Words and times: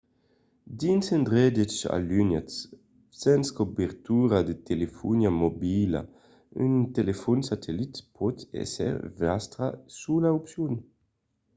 dins 0.79 1.05
d'endreches 1.09 1.77
alunhats 1.97 2.55
sens 3.21 3.45
cobertura 3.57 4.39
de 4.49 4.55
telefonia 4.69 5.31
mobila 5.41 6.01
un 6.63 6.73
telefòn 6.95 7.39
satellit 7.49 7.93
pòt 8.15 8.37
èsser 8.61 8.95
vòstra 9.19 9.67
sola 9.99 10.29
opcion 10.39 10.73